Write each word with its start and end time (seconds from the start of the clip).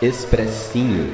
Expressinho. 0.00 1.12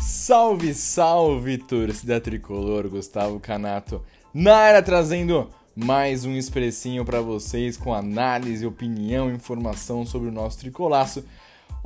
Salve, 0.00 0.72
salve, 0.72 1.58
torcida 1.58 2.20
tricolor, 2.20 2.88
Gustavo 2.88 3.40
Canato 3.40 4.04
na 4.32 4.54
área 4.54 4.82
trazendo 4.82 5.50
mais 5.74 6.24
um 6.24 6.36
expressinho 6.36 7.04
para 7.04 7.20
vocês 7.20 7.76
com 7.76 7.92
análise, 7.92 8.64
opinião, 8.64 9.32
informação 9.32 10.06
sobre 10.06 10.28
o 10.28 10.32
nosso 10.32 10.58
tricolaço. 10.60 11.24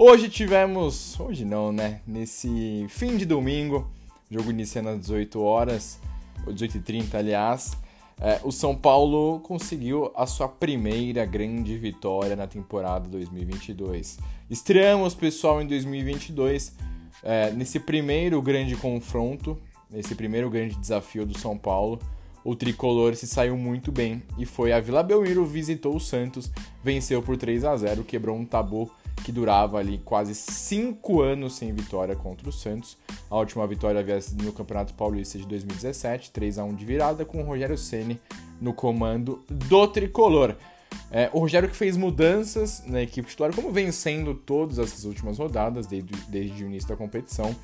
Hoje 0.02 0.30
tivemos, 0.30 1.20
hoje 1.20 1.44
não, 1.44 1.70
né? 1.70 2.00
Nesse 2.06 2.86
fim 2.88 3.18
de 3.18 3.26
domingo, 3.26 3.86
jogo 4.30 4.50
iniciando 4.50 4.88
às 4.88 4.98
18 4.98 5.42
horas, 5.42 6.00
18h30, 6.46 7.14
aliás, 7.16 7.76
é, 8.18 8.40
o 8.42 8.50
São 8.50 8.74
Paulo 8.74 9.40
conseguiu 9.40 10.10
a 10.16 10.24
sua 10.24 10.48
primeira 10.48 11.26
grande 11.26 11.76
vitória 11.76 12.34
na 12.34 12.46
temporada 12.46 13.10
2022. 13.10 14.18
Estreamos, 14.48 15.14
pessoal, 15.14 15.60
em 15.60 15.66
2022, 15.66 16.74
é, 17.22 17.50
nesse 17.50 17.78
primeiro 17.78 18.40
grande 18.40 18.76
confronto, 18.76 19.58
nesse 19.90 20.14
primeiro 20.14 20.48
grande 20.48 20.76
desafio 20.76 21.26
do 21.26 21.38
São 21.38 21.58
Paulo 21.58 22.00
o 22.44 22.54
tricolor 22.56 23.14
se 23.14 23.26
saiu 23.26 23.56
muito 23.56 23.92
bem 23.92 24.22
e 24.38 24.46
foi 24.46 24.72
a 24.72 24.80
Vila 24.80 25.02
Belmiro, 25.02 25.44
visitou 25.44 25.94
o 25.94 26.00
Santos, 26.00 26.50
venceu 26.82 27.22
por 27.22 27.36
3 27.36 27.64
a 27.64 27.76
0, 27.76 28.02
quebrou 28.04 28.36
um 28.36 28.44
tabu 28.44 28.90
que 29.24 29.32
durava 29.32 29.78
ali 29.78 29.98
quase 29.98 30.34
5 30.34 31.20
anos 31.20 31.54
sem 31.54 31.72
vitória 31.72 32.16
contra 32.16 32.48
o 32.48 32.52
Santos. 32.52 32.96
A 33.30 33.36
última 33.36 33.66
vitória 33.66 34.00
havia 34.00 34.20
sido 34.20 34.44
no 34.44 34.52
Campeonato 34.52 34.94
Paulista 34.94 35.38
de 35.38 35.46
2017, 35.46 36.30
3 36.30 36.58
a 36.58 36.64
1 36.64 36.74
de 36.74 36.84
virada, 36.84 37.24
com 37.24 37.40
o 37.42 37.44
Rogério 37.44 37.76
Ceni 37.76 38.20
no 38.60 38.72
comando 38.72 39.44
do 39.48 39.86
tricolor. 39.88 40.56
É, 41.10 41.28
o 41.32 41.40
Rogério 41.40 41.68
que 41.68 41.76
fez 41.76 41.96
mudanças 41.96 42.84
na 42.86 43.02
equipe 43.02 43.28
titular, 43.28 43.54
como 43.54 43.70
vencendo 43.70 44.34
todas 44.34 44.78
essas 44.78 45.04
últimas 45.04 45.38
rodadas, 45.38 45.86
desde, 45.86 46.14
desde 46.28 46.64
o 46.64 46.66
início 46.66 46.88
da 46.88 46.96
competição. 46.96 47.54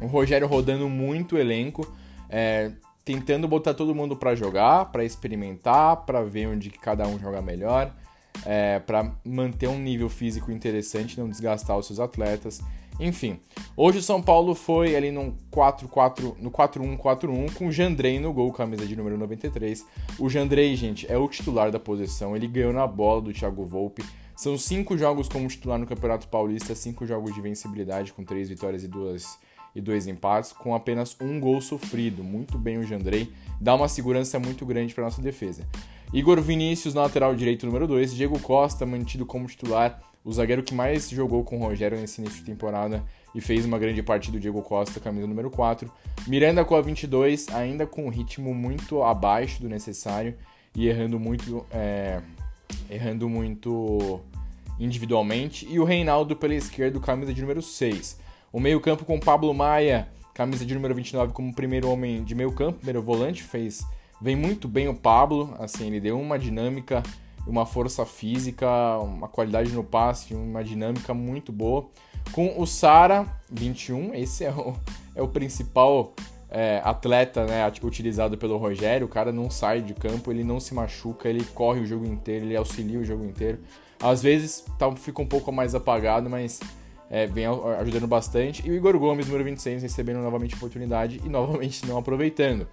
O 0.00 0.06
Rogério 0.06 0.46
rodando 0.46 0.88
muito 0.88 1.34
o 1.34 1.38
elenco, 1.38 1.90
é, 2.28 2.72
tentando 3.04 3.48
botar 3.48 3.74
todo 3.74 3.94
mundo 3.94 4.16
para 4.16 4.34
jogar, 4.34 4.86
para 4.86 5.04
experimentar, 5.04 6.04
para 6.04 6.22
ver 6.22 6.48
onde 6.48 6.70
cada 6.70 7.06
um 7.06 7.18
joga 7.18 7.42
melhor, 7.42 7.94
é, 8.44 8.78
para 8.78 9.12
manter 9.24 9.68
um 9.68 9.78
nível 9.78 10.08
físico 10.08 10.50
interessante, 10.50 11.18
não 11.18 11.28
desgastar 11.28 11.76
os 11.76 11.86
seus 11.86 12.00
atletas. 12.00 12.60
Enfim, 13.00 13.38
hoje 13.76 13.98
o 13.98 14.02
São 14.02 14.20
Paulo 14.20 14.54
foi 14.56 14.96
ali 14.96 15.12
no 15.12 15.36
4-4, 15.52 16.36
no 16.40 16.50
4-1-4-1 16.50 17.52
com 17.54 17.68
o 17.68 17.72
Jandrei 17.72 18.18
no 18.18 18.32
gol, 18.32 18.52
camisa 18.52 18.84
de 18.84 18.96
número 18.96 19.16
93. 19.16 19.86
O 20.18 20.28
Jandrei, 20.28 20.74
gente, 20.74 21.10
é 21.10 21.16
o 21.16 21.28
titular 21.28 21.70
da 21.70 21.78
posição, 21.78 22.34
ele 22.34 22.48
ganhou 22.48 22.72
na 22.72 22.86
bola 22.86 23.22
do 23.22 23.32
Thiago 23.32 23.64
Volpe. 23.64 24.04
São 24.36 24.58
cinco 24.58 24.96
jogos 24.98 25.28
como 25.28 25.46
titular 25.48 25.78
no 25.78 25.86
Campeonato 25.86 26.28
Paulista, 26.28 26.74
cinco 26.74 27.06
jogos 27.06 27.34
de 27.34 27.40
vencibilidade 27.40 28.12
com 28.12 28.24
três 28.24 28.48
vitórias 28.48 28.82
e 28.82 28.88
duas 28.88 29.38
e 29.74 29.80
dois 29.80 30.06
empates, 30.06 30.52
com 30.52 30.74
apenas 30.74 31.16
um 31.20 31.38
gol 31.38 31.60
sofrido. 31.60 32.24
Muito 32.24 32.58
bem 32.58 32.78
o 32.78 32.82
Jandrei, 32.82 33.32
dá 33.60 33.74
uma 33.74 33.88
segurança 33.88 34.38
muito 34.38 34.66
grande 34.66 34.92
para 34.94 35.04
nossa 35.04 35.22
defesa. 35.22 35.66
Igor 36.12 36.40
Vinícius 36.40 36.94
na 36.94 37.02
lateral 37.02 37.34
direito 37.34 37.66
número 37.66 37.86
2, 37.86 38.14
Diego 38.14 38.38
Costa 38.40 38.86
mantido 38.86 39.26
como 39.26 39.46
titular, 39.46 40.00
o 40.24 40.32
zagueiro 40.32 40.62
que 40.62 40.74
mais 40.74 41.08
jogou 41.10 41.44
com 41.44 41.58
o 41.58 41.62
Rogério 41.62 41.98
nesse 41.98 42.20
início 42.20 42.38
de 42.38 42.44
temporada 42.44 43.04
e 43.34 43.40
fez 43.40 43.66
uma 43.66 43.78
grande 43.78 44.02
partida, 44.02 44.38
o 44.38 44.40
Diego 44.40 44.62
Costa, 44.62 44.98
camisa 45.00 45.26
número 45.26 45.50
4. 45.50 45.90
Miranda 46.26 46.64
com 46.64 46.74
a 46.74 46.80
22, 46.80 47.48
ainda 47.48 47.86
com 47.86 48.06
um 48.06 48.08
ritmo 48.08 48.54
muito 48.54 49.02
abaixo 49.02 49.60
do 49.60 49.68
necessário 49.68 50.34
e 50.74 50.88
errando 50.88 51.20
muito, 51.20 51.64
é, 51.70 52.20
errando 52.90 53.28
muito 53.28 54.20
individualmente. 54.78 55.66
E 55.70 55.78
o 55.78 55.84
Reinaldo 55.84 56.34
pela 56.34 56.54
esquerda, 56.54 56.98
camisa 57.00 57.34
de 57.34 57.40
número 57.42 57.60
6. 57.60 58.18
O 58.50 58.58
meio-campo 58.58 59.04
com 59.04 59.20
Pablo 59.20 59.52
Maia, 59.52 60.08
camisa 60.32 60.64
de 60.64 60.74
número 60.74 60.94
29 60.94 61.32
como 61.34 61.54
primeiro 61.54 61.90
homem 61.90 62.24
de 62.24 62.34
meio-campo, 62.34 62.78
primeiro 62.78 63.02
volante, 63.02 63.42
fez 63.42 63.84
vem 64.20 64.36
muito 64.36 64.68
bem 64.68 64.88
o 64.88 64.94
Pablo, 64.94 65.54
assim, 65.58 65.86
ele 65.86 66.00
deu 66.00 66.20
uma 66.20 66.38
dinâmica, 66.38 67.02
uma 67.46 67.64
força 67.64 68.04
física, 68.04 68.68
uma 68.98 69.28
qualidade 69.28 69.72
no 69.72 69.82
passe, 69.82 70.34
uma 70.34 70.62
dinâmica 70.62 71.14
muito 71.14 71.52
boa. 71.52 71.88
Com 72.32 72.60
o 72.60 72.66
Sara, 72.66 73.26
21, 73.50 74.14
esse 74.14 74.44
é 74.44 74.50
o, 74.50 74.74
é 75.14 75.22
o 75.22 75.28
principal 75.28 76.14
é, 76.50 76.80
atleta 76.84 77.46
né, 77.46 77.70
utilizado 77.82 78.36
pelo 78.36 78.56
Rogério. 78.56 79.06
O 79.06 79.10
cara 79.10 79.32
não 79.32 79.50
sai 79.50 79.80
de 79.80 79.94
campo, 79.94 80.30
ele 80.30 80.44
não 80.44 80.60
se 80.60 80.74
machuca, 80.74 81.28
ele 81.28 81.44
corre 81.54 81.80
o 81.80 81.86
jogo 81.86 82.06
inteiro, 82.06 82.46
ele 82.46 82.56
auxilia 82.56 82.98
o 82.98 83.04
jogo 83.04 83.24
inteiro. 83.24 83.58
Às 84.00 84.22
vezes 84.22 84.64
tá, 84.78 84.94
fica 84.94 85.20
um 85.20 85.26
pouco 85.26 85.50
mais 85.50 85.74
apagado, 85.74 86.28
mas 86.30 86.60
é, 87.10 87.26
vem 87.26 87.46
ajudando 87.46 88.06
bastante. 88.06 88.66
E 88.66 88.70
o 88.70 88.74
Igor 88.74 88.98
Gomes, 88.98 89.26
número 89.26 89.44
26, 89.44 89.82
recebendo 89.82 90.20
novamente 90.20 90.54
oportunidade 90.54 91.20
e 91.24 91.28
novamente 91.28 91.84
não 91.86 91.98
aproveitando. 91.98 92.66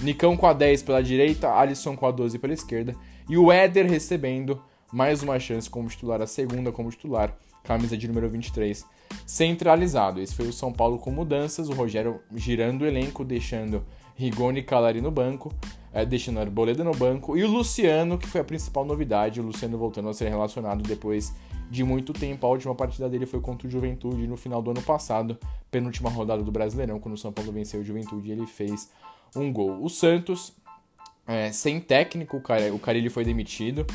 Nicão 0.00 0.36
com 0.36 0.46
a 0.46 0.52
10 0.52 0.82
pela 0.82 1.02
direita, 1.02 1.52
Alisson 1.52 1.96
com 1.96 2.06
a 2.06 2.10
12 2.10 2.38
pela 2.38 2.52
esquerda. 2.52 2.94
E 3.28 3.36
o 3.36 3.52
Éder 3.52 3.86
recebendo 3.86 4.60
mais 4.92 5.22
uma 5.22 5.38
chance 5.38 5.70
como 5.70 5.88
titular, 5.88 6.20
a 6.20 6.26
segunda 6.26 6.70
como 6.70 6.90
titular, 6.90 7.34
camisa 7.64 7.96
de 7.96 8.06
número 8.06 8.28
23, 8.28 8.84
centralizado. 9.26 10.20
Esse 10.20 10.34
foi 10.34 10.46
o 10.46 10.52
São 10.52 10.72
Paulo 10.72 10.98
com 10.98 11.10
mudanças, 11.10 11.68
o 11.68 11.72
Rogério 11.72 12.20
girando 12.34 12.82
o 12.82 12.86
elenco, 12.86 13.24
deixando 13.24 13.82
Rigoni 14.14 14.60
e 14.60 14.62
Calari 14.62 15.00
no 15.00 15.10
banco, 15.10 15.52
é, 15.92 16.04
deixando 16.04 16.40
Arboleda 16.40 16.84
no 16.84 16.92
banco, 16.92 17.36
e 17.36 17.44
o 17.44 17.50
Luciano, 17.50 18.18
que 18.18 18.26
foi 18.26 18.40
a 18.40 18.44
principal 18.44 18.84
novidade, 18.84 19.40
o 19.40 19.44
Luciano 19.44 19.78
voltando 19.78 20.08
a 20.08 20.14
ser 20.14 20.28
relacionado 20.28 20.82
depois 20.82 21.32
de 21.70 21.82
muito 21.82 22.12
tempo. 22.12 22.46
A 22.46 22.50
última 22.50 22.74
partida 22.74 23.08
dele 23.08 23.24
foi 23.24 23.40
contra 23.40 23.66
o 23.66 23.70
Juventude 23.70 24.26
no 24.26 24.36
final 24.36 24.60
do 24.60 24.70
ano 24.70 24.82
passado, 24.82 25.38
penúltima 25.70 26.10
rodada 26.10 26.42
do 26.42 26.52
Brasileirão, 26.52 27.00
quando 27.00 27.14
o 27.14 27.18
São 27.18 27.32
Paulo 27.32 27.50
venceu 27.52 27.80
o 27.80 27.84
Juventude 27.84 28.30
ele 28.30 28.46
fez 28.46 28.90
um 29.34 29.52
gol. 29.52 29.82
O 29.82 29.88
Santos, 29.88 30.52
é, 31.26 31.50
sem 31.52 31.80
técnico, 31.80 32.36
o 32.72 32.78
Carilli 32.78 33.08
foi 33.08 33.24
demitido 33.24 33.86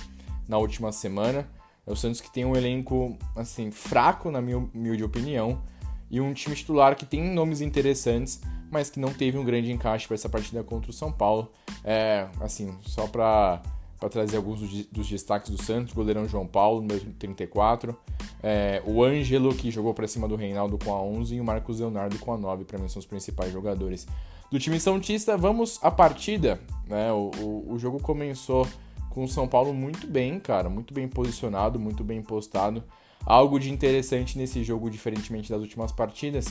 na 0.47 0.57
última 0.57 0.91
semana. 0.91 1.49
É 1.85 1.91
o 1.91 1.95
Santos 1.95 2.19
que 2.19 2.31
tem 2.31 2.45
um 2.45 2.55
elenco 2.55 3.17
assim 3.35 3.71
fraco, 3.71 4.29
na 4.31 4.41
minha 4.41 4.57
humilde 4.57 5.03
opinião, 5.03 5.61
e 6.09 6.19
um 6.19 6.33
time 6.33 6.55
titular 6.55 6.95
que 6.95 7.05
tem 7.05 7.21
nomes 7.33 7.61
interessantes, 7.61 8.41
mas 8.69 8.89
que 8.89 8.99
não 8.99 9.13
teve 9.13 9.37
um 9.37 9.43
grande 9.43 9.71
encaixe 9.71 10.07
para 10.07 10.15
essa 10.15 10.27
partida 10.27 10.63
contra 10.63 10.91
o 10.91 10.93
São 10.93 11.11
Paulo. 11.11 11.51
É, 11.83 12.27
assim, 12.41 12.77
só 12.81 13.07
para 13.07 13.61
para 13.99 14.09
trazer 14.09 14.37
alguns 14.37 14.61
dos, 14.91 15.09
destaques 15.09 15.49
do 15.49 15.61
Santos, 15.61 15.93
goleirão 15.93 16.27
João 16.27 16.45
Paulo, 16.45 16.81
número 16.81 16.99
34, 17.13 17.97
é, 18.43 18.81
o 18.85 19.03
Ângelo, 19.03 19.53
que 19.55 19.71
jogou 19.71 19.93
para 19.93 20.07
cima 20.07 20.27
do 20.27 20.35
Reinaldo 20.35 20.77
com 20.77 20.93
a 20.93 21.01
11, 21.01 21.35
e 21.35 21.41
o 21.41 21.43
Marcos 21.43 21.79
Leonardo 21.79 22.17
com 22.19 22.31
a 22.31 22.37
9, 22.37 22.65
para 22.65 22.77
mim 22.77 22.87
são 22.87 22.99
os 22.99 23.05
principais 23.05 23.51
jogadores 23.51 24.05
do 24.51 24.59
time 24.59 24.79
Santista. 24.79 25.37
Vamos 25.37 25.79
à 25.81 25.91
partida, 25.91 26.59
né? 26.87 27.11
O, 27.11 27.31
o, 27.39 27.73
o 27.73 27.79
jogo 27.79 27.99
começou 27.99 28.67
com 29.09 29.23
o 29.23 29.27
São 29.27 29.47
Paulo 29.47 29.73
muito 29.73 30.05
bem, 30.07 30.39
cara, 30.39 30.69
muito 30.69 30.93
bem 30.93 31.07
posicionado, 31.07 31.79
muito 31.79 32.03
bem 32.03 32.21
postado. 32.21 32.83
Algo 33.25 33.59
de 33.59 33.71
interessante 33.71 34.37
nesse 34.37 34.63
jogo, 34.63 34.89
diferentemente 34.89 35.49
das 35.49 35.59
últimas 35.59 35.91
partidas, 35.91 36.47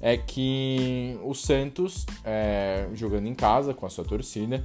é 0.00 0.16
que 0.16 1.18
o 1.22 1.34
Santos, 1.34 2.04
é, 2.24 2.88
jogando 2.94 3.26
em 3.26 3.34
casa 3.34 3.72
com 3.72 3.86
a 3.86 3.88
sua 3.88 4.04
torcida, 4.04 4.64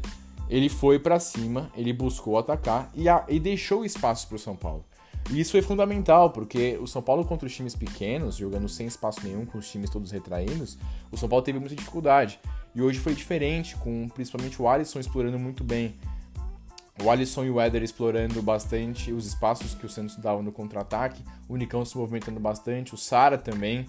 ele 0.49 0.69
foi 0.69 0.99
para 0.99 1.19
cima, 1.19 1.71
ele 1.75 1.93
buscou 1.93 2.37
atacar 2.37 2.91
e, 2.93 3.07
a, 3.07 3.23
e 3.29 3.39
deixou 3.39 3.85
espaço 3.85 4.27
para 4.27 4.35
o 4.35 4.39
São 4.39 4.55
Paulo. 4.55 4.83
E 5.31 5.39
isso 5.39 5.51
foi 5.51 5.61
fundamental, 5.61 6.31
porque 6.31 6.77
o 6.81 6.87
São 6.87 7.01
Paulo 7.01 7.23
contra 7.23 7.47
os 7.47 7.55
times 7.55 7.75
pequenos, 7.75 8.35
jogando 8.35 8.67
sem 8.67 8.85
espaço 8.85 9.21
nenhum, 9.23 9.45
com 9.45 9.57
os 9.57 9.69
times 9.69 9.89
todos 9.89 10.11
retraídos, 10.11 10.77
o 11.11 11.17
São 11.17 11.29
Paulo 11.29 11.43
teve 11.43 11.59
muita 11.59 11.75
dificuldade. 11.75 12.39
E 12.75 12.81
hoje 12.81 12.99
foi 12.99 13.13
diferente, 13.13 13.75
com 13.77 14.07
principalmente 14.09 14.61
o 14.61 14.67
Alisson 14.67 14.99
explorando 14.99 15.37
muito 15.37 15.63
bem. 15.63 15.95
O 17.03 17.09
Alisson 17.09 17.45
e 17.45 17.49
o 17.49 17.59
Éder 17.59 17.83
explorando 17.83 18.41
bastante 18.41 19.11
os 19.11 19.25
espaços 19.25 19.73
que 19.73 19.85
o 19.85 19.89
Santos 19.89 20.15
dava 20.15 20.41
no 20.41 20.51
contra-ataque, 20.51 21.23
o 21.49 21.55
Nicão 21.55 21.83
se 21.83 21.97
movimentando 21.97 22.39
bastante, 22.39 22.93
o 22.93 22.97
Sara 22.97 23.37
também. 23.37 23.85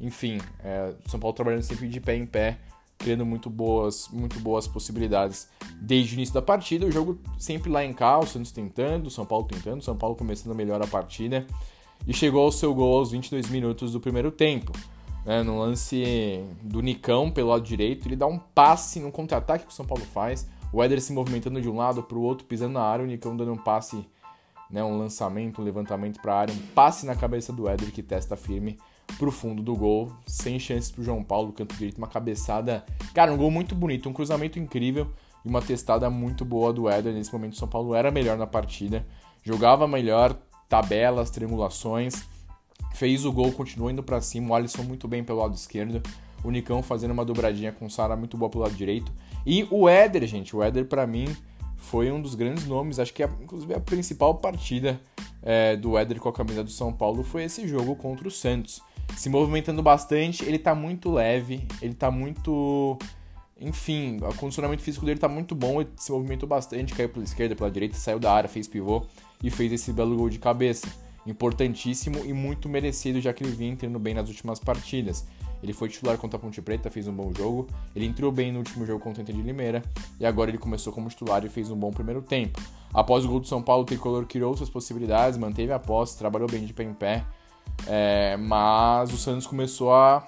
Enfim, 0.00 0.40
é, 0.64 0.92
São 1.06 1.20
Paulo 1.20 1.34
trabalhando 1.34 1.62
sempre 1.62 1.88
de 1.88 2.00
pé 2.00 2.16
em 2.16 2.26
pé 2.26 2.58
criando 3.00 3.24
muito 3.24 3.48
boas, 3.48 4.08
muito 4.12 4.38
boas 4.40 4.68
possibilidades 4.68 5.48
desde 5.80 6.14
o 6.14 6.16
início 6.16 6.34
da 6.34 6.42
partida. 6.42 6.86
O 6.86 6.92
jogo 6.92 7.18
sempre 7.38 7.70
lá 7.70 7.82
em 7.82 7.94
cá, 7.94 8.18
o 8.18 8.26
Santos 8.26 8.52
tentando, 8.52 9.06
o 9.06 9.10
São 9.10 9.24
Paulo 9.24 9.46
tentando, 9.46 9.80
o 9.80 9.82
São 9.82 9.96
Paulo 9.96 10.14
começando 10.14 10.54
melhor 10.54 10.82
a 10.82 10.86
partida 10.86 11.46
e 12.06 12.12
chegou 12.12 12.44
ao 12.44 12.52
seu 12.52 12.74
gol 12.74 12.98
aos 12.98 13.10
22 13.10 13.48
minutos 13.48 13.92
do 13.92 14.00
primeiro 14.00 14.30
tempo. 14.30 14.72
Né, 15.24 15.42
no 15.42 15.58
lance 15.58 16.42
do 16.62 16.80
Nicão 16.80 17.30
pelo 17.30 17.50
lado 17.50 17.62
direito, 17.62 18.08
ele 18.08 18.16
dá 18.16 18.26
um 18.26 18.38
passe 18.38 19.00
no 19.00 19.12
contra-ataque 19.12 19.66
que 19.66 19.72
o 19.72 19.74
São 19.74 19.84
Paulo 19.84 20.04
faz. 20.04 20.48
O 20.72 20.82
Éder 20.82 21.00
se 21.00 21.12
movimentando 21.12 21.60
de 21.60 21.68
um 21.68 21.76
lado 21.76 22.02
para 22.02 22.16
o 22.16 22.22
outro, 22.22 22.46
pisando 22.46 22.74
na 22.74 22.82
área, 22.82 23.04
o 23.04 23.08
Nicão 23.08 23.36
dando 23.36 23.52
um 23.52 23.56
passe 23.56 24.06
né, 24.70 24.82
um 24.84 24.98
lançamento, 24.98 25.60
um 25.60 25.64
levantamento 25.64 26.20
para 26.20 26.34
a 26.34 26.38
área, 26.38 26.54
um 26.54 26.74
passe 26.74 27.04
na 27.04 27.14
cabeça 27.14 27.52
do 27.52 27.68
Éder 27.68 27.90
que 27.90 28.02
testa 28.02 28.36
firme 28.36 28.78
pro 29.18 29.32
fundo 29.32 29.62
do 29.62 29.74
gol, 29.74 30.12
sem 30.26 30.58
chances 30.58 30.90
pro 30.90 31.02
João 31.02 31.24
Paulo, 31.24 31.52
canto 31.52 31.74
direito, 31.74 31.98
uma 31.98 32.06
cabeçada, 32.06 32.84
cara, 33.12 33.32
um 33.32 33.36
gol 33.36 33.50
muito 33.50 33.74
bonito, 33.74 34.08
um 34.08 34.12
cruzamento 34.12 34.58
incrível 34.58 35.08
e 35.44 35.48
uma 35.48 35.60
testada 35.60 36.08
muito 36.08 36.44
boa 36.44 36.72
do 36.72 36.88
Éder. 36.88 37.12
Nesse 37.12 37.32
momento 37.32 37.54
o 37.54 37.56
São 37.56 37.68
Paulo 37.68 37.94
era 37.94 38.10
melhor 38.10 38.38
na 38.38 38.46
partida, 38.46 39.04
jogava 39.42 39.88
melhor, 39.88 40.36
tabelas, 40.68 41.30
triangulações, 41.30 42.22
fez 42.94 43.24
o 43.24 43.32
gol, 43.32 43.52
continuou 43.52 43.90
indo 43.90 44.02
para 44.02 44.20
cima, 44.20 44.50
o 44.50 44.54
Alisson 44.54 44.82
muito 44.82 45.08
bem 45.08 45.22
pelo 45.24 45.40
lado 45.40 45.54
esquerdo, 45.54 46.02
o 46.42 46.50
Nicão 46.50 46.82
fazendo 46.82 47.12
uma 47.12 47.24
dobradinha 47.24 47.72
com 47.72 47.86
o 47.86 47.90
Sara 47.90 48.16
muito 48.16 48.36
boa 48.36 48.50
pelo 48.50 48.64
lado 48.64 48.74
direito. 48.74 49.12
E 49.46 49.66
o 49.70 49.88
Éder, 49.88 50.26
gente, 50.26 50.54
o 50.54 50.62
Éder 50.62 50.86
para 50.86 51.06
mim 51.06 51.26
foi 51.76 52.10
um 52.12 52.20
dos 52.20 52.34
grandes 52.34 52.66
nomes, 52.66 52.98
acho 52.98 53.12
que 53.12 53.22
é, 53.22 53.28
inclusive 53.42 53.74
a 53.74 53.80
principal 53.80 54.34
partida 54.34 55.00
é, 55.42 55.76
do 55.76 55.96
Éder 55.96 56.18
com 56.18 56.28
a 56.28 56.32
camisa 56.32 56.62
do 56.62 56.70
São 56.70 56.92
Paulo 56.92 57.22
foi 57.22 57.44
esse 57.44 57.66
jogo 57.66 57.96
contra 57.96 58.28
o 58.28 58.30
Santos. 58.30 58.82
Se 59.16 59.28
movimentando 59.28 59.82
bastante, 59.82 60.44
ele 60.44 60.58
tá 60.58 60.74
muito 60.74 61.10
leve, 61.10 61.66
ele 61.82 61.94
tá 61.94 62.10
muito. 62.10 62.98
Enfim, 63.60 64.18
o 64.22 64.34
condicionamento 64.36 64.82
físico 64.82 65.04
dele 65.04 65.18
tá 65.18 65.28
muito 65.28 65.54
bom, 65.54 65.80
ele 65.80 65.90
se 65.96 66.10
movimentou 66.10 66.48
bastante, 66.48 66.94
caiu 66.94 67.10
pela 67.10 67.24
esquerda, 67.24 67.54
pela 67.54 67.70
direita, 67.70 67.94
saiu 67.96 68.18
da 68.18 68.32
área, 68.32 68.48
fez 68.48 68.66
pivô 68.66 69.04
e 69.42 69.50
fez 69.50 69.72
esse 69.72 69.92
belo 69.92 70.16
gol 70.16 70.30
de 70.30 70.38
cabeça. 70.38 70.86
Importantíssimo 71.26 72.24
e 72.24 72.32
muito 72.32 72.68
merecido, 72.68 73.20
já 73.20 73.32
que 73.32 73.44
ele 73.44 73.52
vinha 73.52 73.72
entrando 73.72 73.98
bem 73.98 74.14
nas 74.14 74.28
últimas 74.28 74.58
partidas. 74.58 75.26
Ele 75.62 75.72
foi 75.72 75.88
titular 75.88 76.16
contra 76.16 76.38
a 76.38 76.40
Ponte 76.40 76.60
Preta, 76.62 76.90
fez 76.90 77.06
um 77.06 77.12
bom 77.12 77.32
jogo. 77.36 77.66
Ele 77.94 78.06
entrou 78.06 78.32
bem 78.32 78.50
no 78.50 78.58
último 78.58 78.86
jogo 78.86 79.00
contra 79.00 79.20
o 79.20 79.22
Inter 79.22 79.36
de 79.36 79.42
Limeira. 79.42 79.82
E 80.18 80.24
agora 80.24 80.50
ele 80.50 80.58
começou 80.58 80.92
como 80.92 81.08
titular 81.08 81.44
e 81.44 81.48
fez 81.48 81.70
um 81.70 81.76
bom 81.76 81.90
primeiro 81.90 82.22
tempo. 82.22 82.60
Após 82.94 83.24
o 83.24 83.28
gol 83.28 83.40
do 83.40 83.46
São 83.46 83.62
Paulo, 83.62 83.82
o 83.82 83.86
Tricolor 83.86 84.26
criou 84.26 84.56
suas 84.56 84.70
possibilidades, 84.70 85.38
manteve 85.38 85.72
a 85.72 85.78
posse, 85.78 86.18
trabalhou 86.18 86.50
bem 86.50 86.64
de 86.64 86.72
pé 86.72 86.84
em 86.84 86.94
pé. 86.94 87.24
É, 87.86 88.36
mas 88.38 89.12
o 89.12 89.18
Santos 89.18 89.46
começou 89.46 89.92
a, 89.92 90.26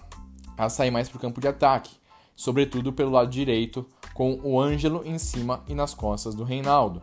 a 0.57 0.69
sair 0.69 0.91
mais 0.91 1.09
para 1.09 1.17
o 1.17 1.21
campo 1.21 1.41
de 1.41 1.49
ataque. 1.49 1.97
Sobretudo 2.37 2.93
pelo 2.93 3.11
lado 3.11 3.31
direito, 3.31 3.87
com 4.13 4.39
o 4.43 4.61
Ângelo 4.61 5.03
em 5.05 5.19
cima 5.19 5.63
e 5.67 5.75
nas 5.75 5.95
costas 5.95 6.35
do 6.35 6.45
Reinaldo. 6.45 7.03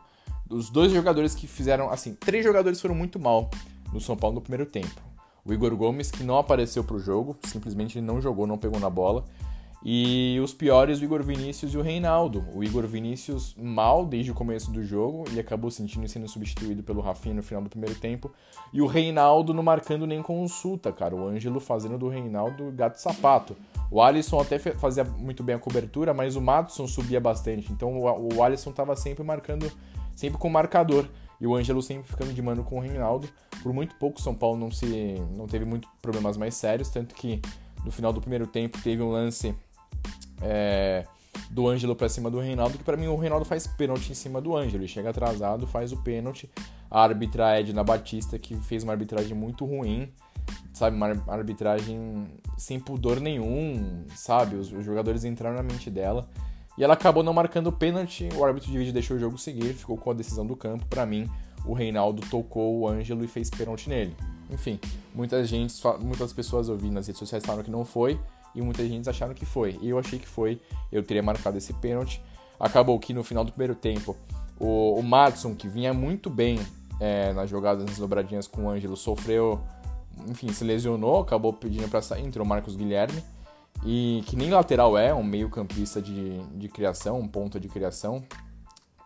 Os 0.50 0.70
dois 0.70 0.92
jogadores 0.92 1.36
que 1.36 1.48
fizeram, 1.48 1.90
assim, 1.90 2.16
três 2.16 2.44
jogadores 2.44 2.82
foram 2.82 2.96
muito 2.96 3.20
mal 3.20 3.50
no 3.94 4.00
São 4.00 4.16
Paulo 4.16 4.36
no 4.36 4.42
primeiro 4.42 4.66
tempo 4.66 5.10
o 5.50 5.54
Igor 5.54 5.76
Gomes, 5.76 6.12
que 6.12 6.24
não 6.24 6.38
apareceu 6.38 6.84
para 6.84 6.96
o 6.96 7.00
jogo, 7.00 7.38
simplesmente 7.44 7.98
ele 7.98 8.06
não 8.06 8.22
jogou, 8.22 8.46
não 8.46 8.58
pegou 8.58 8.80
na 8.80 8.90
bola. 8.90 9.26
E 9.84 10.38
os 10.44 10.54
piores, 10.54 11.00
o 11.00 11.04
Igor 11.06 11.24
Vinícius 11.24 11.74
e 11.74 11.78
o 11.78 11.82
Reinaldo. 11.82 12.46
O 12.54 12.62
Igor 12.62 12.86
Vinícius 12.86 13.56
mal 13.58 14.06
desde 14.06 14.30
o 14.30 14.34
começo 14.34 14.70
do 14.72 14.84
jogo, 14.84 15.24
ele 15.30 15.40
acabou 15.40 15.72
sentindo 15.72 16.06
sendo 16.06 16.28
substituído 16.28 16.84
pelo 16.84 17.00
Rafinha 17.00 17.34
no 17.34 17.42
final 17.42 17.64
do 17.64 17.70
primeiro 17.70 17.96
tempo. 17.96 18.30
E 18.74 18.82
o 18.82 18.86
Reinaldo 18.86 19.54
não 19.54 19.64
marcando 19.64 20.06
nem 20.06 20.22
consulta, 20.22 20.92
cara. 20.92 21.16
O 21.16 21.26
Ângelo 21.26 21.62
fazendo 21.62 21.98
do 21.98 22.10
Reinaldo 22.10 22.74
gato 22.74 22.98
sapato. 22.98 23.56
O 23.90 24.02
Alisson 24.02 24.42
até 24.42 24.60
fazia 24.60 25.06
muito 25.06 25.44
bem 25.44 25.56
a 25.56 25.60
cobertura, 25.60 26.14
mas 26.14 26.36
o 26.36 26.42
Matson 26.42 26.86
subia 26.86 27.22
bastante. 27.22 27.72
Então 27.72 27.98
o 28.00 28.44
Alisson 28.44 28.72
estava 28.72 28.98
sempre 28.98 29.24
marcando, 29.24 29.72
sempre 30.14 30.38
com 30.38 30.50
marcador 30.50 31.08
e 31.40 31.48
o 31.48 31.56
Ângelo 31.56 31.82
sempre 31.82 32.10
ficando 32.10 32.34
de 32.34 32.42
mano 32.42 32.64
com 32.64 32.78
o 32.78 32.82
Reinaldo. 32.82 33.30
Por 33.64 33.74
muito 33.74 33.96
pouco, 33.96 34.22
São 34.22 34.36
Paulo 34.36 34.58
não, 34.58 34.72
se, 34.72 35.16
não 35.36 35.48
teve 35.48 35.66
muito 35.66 35.88
problemas 36.02 36.38
mais 36.38 36.56
sérios, 36.56 36.90
tanto 36.90 37.16
que 37.16 37.42
no 37.84 37.92
final 37.92 38.12
do 38.12 38.20
primeiro 38.20 38.46
tempo 38.46 38.78
teve 38.82 39.02
um 39.02 39.10
lance 39.10 39.56
é, 40.42 41.06
do 41.50 41.68
Ângelo 41.68 41.96
para 41.96 42.10
cima 42.10 42.30
do 42.30 42.40
Reinaldo, 42.40 42.78
que 42.78 42.84
para 42.84 42.98
mim 42.98 43.08
o 43.08 43.16
Reinaldo 43.16 43.46
faz 43.46 43.68
pênalti 43.68 44.12
em 44.12 44.16
cima 44.16 44.42
do 44.42 44.56
Ângelo. 44.56 44.84
Ele 44.84 44.88
chega 44.88 45.10
atrasado, 45.10 45.66
faz 45.66 45.92
o 45.92 45.98
pênalti. 45.98 46.50
A 46.92 47.02
árbitra 47.02 47.56
é 47.56 47.62
Edna 47.62 47.84
Batista, 47.84 48.38
que 48.38 48.56
fez 48.56 48.84
uma 48.84 48.94
arbitragem 48.94 49.36
muito 49.36 49.66
ruim, 49.66 50.12
sabe? 50.74 50.96
Uma 50.96 51.24
arbitragem 51.28 52.28
sem 52.58 52.80
pudor 52.80 53.20
nenhum, 53.20 54.06
sabe? 54.16 54.56
Os, 54.56 54.72
os 54.72 54.84
jogadores 54.84 55.24
entraram 55.24 55.56
na 55.56 55.64
mente 55.64 55.90
dela. 55.90 56.28
E 56.80 56.84
ela 56.84 56.94
acabou 56.94 57.22
não 57.22 57.34
marcando 57.34 57.68
o 57.68 57.74
pênalti, 57.74 58.30
o 58.34 58.46
árbitro 58.46 58.72
de 58.72 58.78
vídeo 58.78 58.94
deixou 58.94 59.18
o 59.18 59.20
jogo 59.20 59.38
seguir, 59.38 59.74
ficou 59.74 59.98
com 59.98 60.12
a 60.12 60.14
decisão 60.14 60.48
do 60.48 60.56
campo. 60.56 60.86
Para 60.86 61.06
mim, 61.06 61.30
o 61.66 61.74
Reinaldo 61.74 62.22
tocou 62.32 62.80
o 62.80 62.88
Ângelo 62.88 63.22
e 63.22 63.28
fez 63.28 63.50
pênalti 63.50 63.90
nele. 63.90 64.16
Enfim, 64.50 64.80
muita 65.14 65.44
gente, 65.44 65.76
muitas 66.00 66.32
pessoas 66.32 66.70
ouvindo 66.70 66.94
nas 66.94 67.06
redes 67.06 67.20
sociais 67.20 67.44
falaram 67.46 67.66
que 67.66 67.70
não 67.70 67.84
foi 67.84 68.18
e 68.56 68.62
muita 68.62 68.88
gente 68.88 69.10
acharam 69.10 69.34
que 69.34 69.46
foi. 69.46 69.78
E 69.82 69.90
eu 69.90 70.00
achei 70.00 70.18
que 70.18 70.28
foi, 70.28 70.62
eu 70.90 71.04
teria 71.04 71.22
marcado 71.22 71.58
esse 71.58 71.74
pênalti. 71.74 72.22
Acabou 72.58 72.98
que 72.98 73.14
no 73.14 73.26
final 73.26 73.44
do 73.44 73.52
primeiro 73.52 73.76
tempo, 73.76 74.16
o, 74.58 74.98
o 74.98 75.04
Madison, 75.04 75.54
que 75.54 75.68
vinha 75.68 75.94
muito 75.94 76.30
bem 76.30 76.60
é, 76.98 77.34
nas 77.34 77.50
jogadas, 77.50 77.84
nas 77.84 77.98
dobradinhas 77.98 78.48
com 78.48 78.64
o 78.64 78.70
Ângelo, 78.70 78.96
sofreu, 78.96 79.60
enfim, 80.30 80.48
se 80.54 80.64
lesionou, 80.64 81.20
acabou 81.20 81.52
pedindo 81.52 81.90
para 81.90 82.02
sair, 82.02 82.26
entrou 82.26 82.46
o 82.46 82.48
Marcos 82.48 82.78
Guilherme 82.78 83.22
e 83.86 84.24
que 84.26 84.36
nem 84.36 84.50
lateral 84.50 84.98
é, 84.98 85.14
um 85.14 85.24
meio-campista 85.24 86.02
de, 86.02 86.38
de 86.56 86.68
criação, 86.68 87.20
um 87.20 87.28
ponta 87.28 87.60
de 87.60 87.68
criação. 87.68 88.24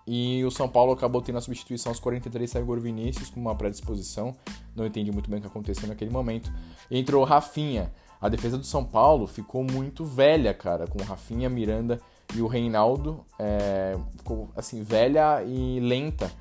E 0.05 0.43
o 0.43 0.51
São 0.51 0.67
Paulo 0.67 0.91
acabou 0.91 1.21
tendo 1.21 1.37
a 1.37 1.41
substituição 1.41 1.91
aos 1.91 1.99
43, 1.99 2.49
saiu 2.49 2.63
Igor 2.63 2.79
Vinícius 2.79 3.29
com 3.29 3.39
uma 3.39 3.55
predisposição. 3.55 4.35
Não 4.75 4.85
entendi 4.85 5.11
muito 5.11 5.29
bem 5.29 5.39
o 5.39 5.41
que 5.41 5.47
aconteceu 5.47 5.87
naquele 5.87 6.11
momento. 6.11 6.51
Entrou 6.91 7.23
Rafinha. 7.23 7.91
A 8.19 8.29
defesa 8.29 8.57
do 8.57 8.65
São 8.65 8.83
Paulo 8.85 9.27
ficou 9.27 9.63
muito 9.63 10.05
velha, 10.05 10.53
cara, 10.53 10.87
com 10.87 11.01
o 11.01 11.05
Rafinha, 11.05 11.49
Miranda 11.49 12.01
e 12.35 12.41
o 12.41 12.47
Reinaldo. 12.47 13.23
É, 13.39 13.97
ficou 14.17 14.49
assim, 14.55 14.81
velha 14.81 15.43
e 15.43 15.79
lenta. 15.79 16.31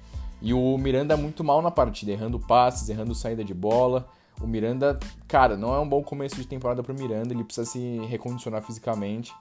E 0.41 0.53
o 0.53 0.77
Miranda 0.77 1.17
muito 1.17 1.45
mal 1.45 1.63
na 1.63 1.71
partida, 1.71 2.11
errando 2.11 2.39
passes, 2.39 2.89
errando 2.89 3.15
saída 3.15 3.45
de 3.45 3.55
bola. 3.55 4.09
O 4.41 4.47
Miranda, 4.47 4.99
cara, 5.29 5.57
não 5.57 5.75
é 5.75 5.79
um 5.79 5.89
bom 5.89 6.03
começo 6.03 6.37
de 6.37 6.47
temporada 6.47 6.83
para 6.83 6.93
o 6.93 6.99
Miranda, 6.99 7.33
ele 7.33 7.45
precisa 7.45 7.69
se 7.69 7.99
recondicionar 8.09 8.63
fisicamente 8.63 9.33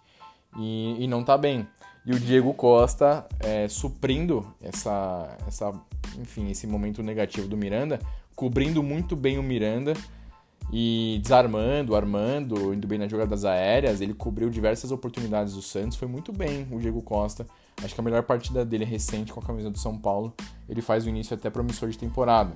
e, 0.57 1.03
e, 1.03 1.07
não 1.07 1.23
tá 1.23 1.38
bem. 1.38 1.67
E 2.05 2.11
o 2.11 2.19
Diego 2.19 2.53
Costa 2.53 3.25
é, 3.39 3.67
suprindo 3.67 4.45
essa, 4.61 5.38
essa, 5.47 5.71
enfim, 6.19 6.49
esse 6.49 6.67
momento 6.67 7.01
negativo 7.01 7.47
do 7.47 7.55
Miranda, 7.55 7.99
cobrindo 8.35 8.81
muito 8.81 9.15
bem 9.15 9.38
o 9.38 9.43
Miranda 9.43 9.93
e 10.71 11.19
desarmando, 11.21 11.95
armando, 11.95 12.73
indo 12.73 12.88
bem 12.88 12.97
nas 12.97 13.11
jogadas 13.11 13.45
aéreas. 13.45 14.01
Ele 14.01 14.13
cobriu 14.13 14.49
diversas 14.49 14.91
oportunidades 14.91 15.53
do 15.53 15.61
Santos, 15.61 15.97
foi 15.97 16.07
muito 16.07 16.31
bem 16.31 16.67
o 16.71 16.79
Diego 16.79 17.01
Costa. 17.01 17.45
Acho 17.83 17.93
que 17.93 18.01
a 18.01 18.03
melhor 18.03 18.23
partida 18.23 18.63
dele 18.65 18.83
é 18.83 18.88
recente 18.88 19.33
com 19.33 19.39
a 19.39 19.43
camisa 19.43 19.69
do 19.69 19.77
São 19.77 19.97
Paulo. 19.97 20.33
Ele 20.69 20.81
faz 20.81 21.05
o 21.05 21.09
início 21.09 21.35
até 21.35 21.49
promissor 21.49 21.89
de 21.89 21.97
temporada. 21.97 22.51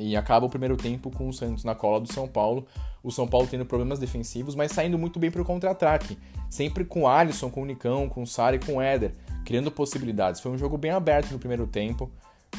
E 0.00 0.16
acaba 0.16 0.46
o 0.46 0.50
primeiro 0.50 0.76
tempo 0.76 1.10
com 1.10 1.28
o 1.28 1.32
Santos 1.32 1.62
na 1.62 1.74
cola 1.74 2.00
do 2.00 2.12
São 2.12 2.26
Paulo. 2.26 2.66
O 3.02 3.10
São 3.10 3.28
Paulo 3.28 3.46
tendo 3.46 3.66
problemas 3.66 3.98
defensivos, 3.98 4.54
mas 4.54 4.72
saindo 4.72 4.98
muito 4.98 5.18
bem 5.18 5.30
para 5.30 5.42
o 5.42 5.44
contra-ataque. 5.44 6.18
Sempre 6.48 6.84
com 6.84 7.06
Alisson, 7.06 7.50
com 7.50 7.62
o 7.62 7.66
Nicão, 7.66 8.08
com 8.08 8.22
o 8.22 8.26
Sara 8.26 8.56
e 8.56 8.58
com 8.58 8.76
o 8.76 8.80
Éder, 8.80 9.12
criando 9.44 9.70
possibilidades. 9.70 10.40
Foi 10.40 10.50
um 10.50 10.58
jogo 10.58 10.78
bem 10.78 10.90
aberto 10.90 11.30
no 11.32 11.38
primeiro 11.38 11.66
tempo. 11.66 12.10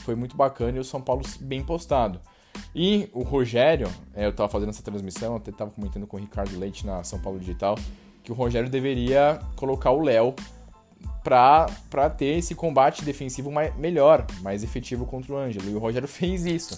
Foi 0.06 0.16
muito 0.16 0.38
bacana 0.38 0.78
e 0.78 0.80
o 0.80 0.84
São 0.84 1.02
Paulo 1.02 1.24
bem 1.42 1.64
postado. 1.64 2.20
E 2.76 3.10
o 3.14 3.24
Rogério, 3.24 3.90
é, 4.14 4.26
eu 4.26 4.30
estava 4.30 4.48
fazendo 4.48 4.70
essa 4.70 4.84
transmissão, 4.84 5.36
até 5.36 5.52
estava 5.52 5.72
comentando 5.72 6.08
com 6.08 6.18
o 6.18 6.20
Ricardo 6.20 6.58
Leite 6.58 6.86
na 6.86 7.04
São 7.04 7.20
Paulo 7.20 7.40
Digital, 7.40 7.76
que 8.24 8.32
o 8.32 8.36
Rogério 8.36 8.70
deveria 8.70 9.40
colocar 9.56 9.92
o 9.92 10.02
Léo 10.02 10.36
para 11.24 12.10
ter 12.10 12.38
esse 12.38 12.56
combate 12.56 13.04
defensivo 13.04 13.52
mais, 13.52 13.76
melhor, 13.78 14.26
mais 14.42 14.64
efetivo 14.64 15.06
contra 15.06 15.34
o 15.34 15.38
Ângelo. 15.38 15.70
E 15.70 15.74
o 15.74 15.80
Rogério 15.80 16.08
fez 16.10 16.46
isso. 16.46 16.78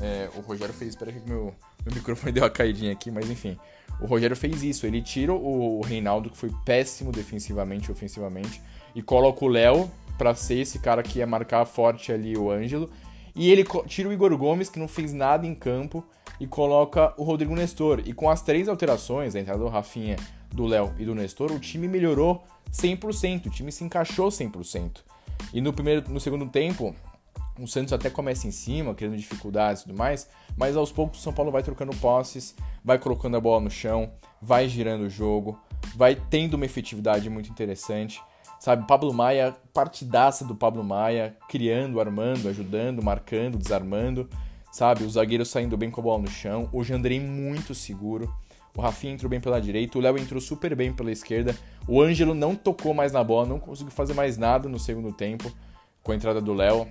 É, 0.00 0.28
o 0.34 0.40
Rogério 0.40 0.74
fez. 0.74 0.90
Espera 0.90 1.12
que 1.12 1.20
meu, 1.28 1.54
meu 1.84 1.94
microfone 1.94 2.32
deu 2.32 2.42
uma 2.42 2.50
caidinha 2.50 2.92
aqui, 2.92 3.10
mas 3.10 3.28
enfim. 3.30 3.58
O 4.00 4.06
Rogério 4.06 4.36
fez 4.36 4.62
isso. 4.62 4.86
Ele 4.86 5.00
tira 5.02 5.32
o, 5.32 5.80
Reinaldo, 5.80 6.30
que 6.30 6.36
foi 6.36 6.50
péssimo 6.64 7.12
defensivamente 7.12 7.88
e 7.88 7.92
ofensivamente, 7.92 8.60
e 8.94 9.02
coloca 9.02 9.44
o 9.44 9.48
Léo 9.48 9.90
para 10.18 10.34
ser 10.34 10.58
esse 10.58 10.78
cara 10.78 11.02
que 11.02 11.18
ia 11.18 11.26
marcar 11.26 11.64
forte 11.64 12.12
ali 12.12 12.36
o 12.36 12.50
Ângelo. 12.50 12.90
E 13.34 13.50
ele 13.50 13.64
tira 13.86 14.08
o 14.08 14.12
Igor 14.12 14.36
Gomes, 14.36 14.68
que 14.68 14.78
não 14.78 14.88
fez 14.88 15.12
nada 15.12 15.46
em 15.46 15.54
campo, 15.54 16.04
e 16.38 16.46
coloca 16.46 17.14
o 17.16 17.22
Rodrigo 17.22 17.54
Nestor. 17.54 18.02
E 18.04 18.12
com 18.12 18.28
as 18.28 18.42
três 18.42 18.68
alterações, 18.68 19.34
a 19.34 19.40
entrada 19.40 19.60
do 19.60 19.68
Rafinha, 19.68 20.16
do 20.50 20.66
Léo 20.66 20.92
e 20.98 21.04
do 21.04 21.14
Nestor, 21.14 21.50
o 21.50 21.58
time 21.58 21.88
melhorou 21.88 22.44
100%. 22.72 23.46
O 23.46 23.50
time 23.50 23.72
se 23.72 23.84
encaixou 23.84 24.28
100%. 24.28 24.98
E 25.52 25.60
no, 25.60 25.72
primeiro, 25.72 26.10
no 26.10 26.20
segundo 26.20 26.46
tempo, 26.46 26.94
o 27.58 27.66
Santos 27.66 27.92
até 27.92 28.08
começa 28.08 28.46
em 28.46 28.50
cima, 28.50 28.94
criando 28.94 29.16
dificuldades 29.16 29.82
e 29.82 29.84
tudo 29.86 29.96
mais, 29.96 30.28
mas 30.56 30.76
aos 30.76 30.90
poucos 30.90 31.20
o 31.20 31.22
São 31.22 31.32
Paulo 31.32 31.50
vai 31.50 31.62
trocando 31.62 31.94
posses, 31.96 32.54
vai 32.84 32.98
colocando 32.98 33.36
a 33.36 33.40
bola 33.40 33.60
no 33.60 33.70
chão, 33.70 34.10
vai 34.40 34.68
girando 34.68 35.02
o 35.02 35.10
jogo, 35.10 35.58
vai 35.94 36.14
tendo 36.14 36.54
uma 36.54 36.64
efetividade 36.64 37.28
muito 37.28 37.50
interessante. 37.50 38.22
Sabe, 38.58 38.86
Pablo 38.86 39.12
Maia, 39.12 39.56
partidaça 39.74 40.44
do 40.44 40.54
Pablo 40.54 40.84
Maia, 40.84 41.36
criando, 41.48 42.00
armando, 42.00 42.48
ajudando, 42.48 43.02
marcando, 43.02 43.58
desarmando. 43.58 44.30
Sabe, 44.70 45.04
os 45.04 45.14
zagueiros 45.14 45.50
saindo 45.50 45.76
bem 45.76 45.90
com 45.90 46.00
a 46.00 46.04
bola 46.04 46.22
no 46.22 46.30
chão, 46.30 46.68
o 46.72 46.82
Jandrei 46.84 47.18
muito 47.18 47.74
seguro. 47.74 48.32
O 48.74 48.80
Rafinha 48.80 49.12
entrou 49.12 49.28
bem 49.28 49.40
pela 49.40 49.60
direita, 49.60 49.98
o 49.98 50.00
Léo 50.00 50.16
entrou 50.16 50.40
super 50.40 50.74
bem 50.74 50.92
pela 50.92 51.10
esquerda. 51.10 51.54
O 51.86 52.00
Ângelo 52.00 52.34
não 52.34 52.54
tocou 52.54 52.94
mais 52.94 53.12
na 53.12 53.22
bola, 53.22 53.46
não 53.46 53.58
conseguiu 53.58 53.92
fazer 53.92 54.14
mais 54.14 54.38
nada 54.38 54.68
no 54.68 54.78
segundo 54.78 55.12
tempo 55.12 55.52
com 56.02 56.12
a 56.12 56.14
entrada 56.14 56.40
do 56.40 56.54
Léo. 56.54 56.86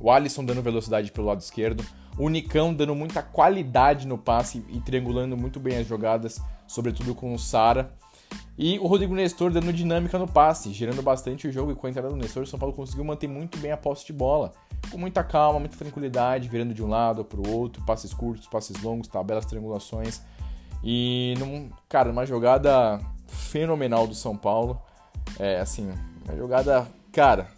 O 0.00 0.10
Alisson 0.10 0.44
dando 0.44 0.62
velocidade 0.62 1.12
pelo 1.12 1.26
lado 1.26 1.40
esquerdo, 1.40 1.84
o 2.18 2.28
Nicão 2.28 2.74
dando 2.74 2.94
muita 2.94 3.22
qualidade 3.22 4.06
no 4.06 4.18
passe 4.18 4.64
e 4.68 4.80
triangulando 4.80 5.36
muito 5.36 5.60
bem 5.60 5.78
as 5.78 5.86
jogadas, 5.86 6.40
sobretudo 6.66 7.14
com 7.14 7.32
o 7.34 7.38
Sara. 7.38 7.92
E 8.56 8.78
o 8.78 8.86
Rodrigo 8.86 9.14
Nestor 9.14 9.50
dando 9.50 9.72
dinâmica 9.72 10.18
no 10.18 10.28
passe, 10.28 10.72
girando 10.72 11.02
bastante 11.02 11.48
o 11.48 11.52
jogo 11.52 11.72
e 11.72 11.74
com 11.74 11.86
a 11.86 11.90
entrada 11.90 12.08
do 12.08 12.16
Nestor, 12.16 12.42
o 12.42 12.46
São 12.46 12.58
Paulo 12.58 12.74
conseguiu 12.74 13.04
manter 13.04 13.26
muito 13.26 13.58
bem 13.58 13.72
a 13.72 13.76
posse 13.76 14.06
de 14.06 14.12
bola. 14.12 14.52
Com 14.90 14.98
muita 14.98 15.24
calma, 15.24 15.60
muita 15.60 15.76
tranquilidade, 15.76 16.48
virando 16.48 16.74
de 16.74 16.82
um 16.82 16.88
lado 16.88 17.24
para 17.24 17.40
o 17.40 17.50
outro, 17.50 17.82
passes 17.84 18.12
curtos, 18.12 18.46
passes 18.46 18.82
longos, 18.82 19.08
tabelas, 19.08 19.46
triangulações. 19.46 20.20
E, 20.84 21.34
num, 21.38 21.70
cara, 21.88 22.10
uma 22.10 22.26
jogada 22.26 23.00
fenomenal 23.26 24.06
do 24.06 24.14
São 24.14 24.36
Paulo. 24.36 24.80
É, 25.38 25.58
assim, 25.60 25.90
uma 26.26 26.36
jogada, 26.36 26.86
cara, 27.12 27.48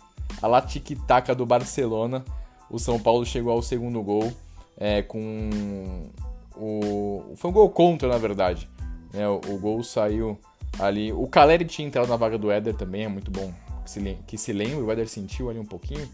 a 0.43 0.47
lá 0.47 0.61
tic-tac 0.61 1.33
do 1.35 1.47
Barcelona. 1.47 2.25
O 2.69 2.79
São 2.79 2.99
Paulo 2.99 3.25
chegou 3.25 3.53
ao 3.53 3.63
segundo 3.63 4.03
gol 4.03 4.33
é, 4.77 5.03
com 5.03 6.11
o... 6.57 7.35
Foi 7.37 7.51
um 7.51 7.55
gol 7.55 7.71
contra, 7.71 8.09
na 8.09 8.19
verdade. 8.19 8.69
É, 9.15 9.29
o, 9.29 9.41
o, 9.49 9.59
gol 9.59 9.83
saiu 9.83 10.39
ali... 10.79 11.13
O 11.13 11.27
Caleri 11.27 11.65
tinha 11.65 11.87
entrado 11.87 12.09
na 12.09 12.17
vaga 12.17 12.37
do 12.37 12.51
Éder 12.51 12.75
também, 12.75 13.05
é 13.05 13.09
muito 13.09 13.31
bom 13.31 13.53
que 13.85 13.91
se, 13.91 14.19
que 14.27 14.39
se 14.39 14.53
lembre. 14.53 14.83
O 14.83 14.91
Éder 14.91 15.09
sentiu 15.09 15.51
ali 15.51 15.59
um 15.59 15.65
pouquinho. 15.65 16.09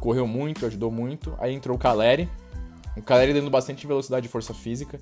Correu 0.00 0.26
muito, 0.26 0.66
ajudou 0.66 0.90
muito. 0.90 1.34
Aí 1.38 1.54
entrou 1.54 1.76
o 1.76 1.78
Caleri. 1.78 2.28
O 2.96 3.02
Caleri 3.02 3.32
dando 3.32 3.50
bastante 3.50 3.86
velocidade 3.86 4.26
e 4.26 4.28
força 4.28 4.52
física. 4.52 5.00